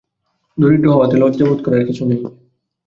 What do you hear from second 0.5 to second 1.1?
দরিদ্র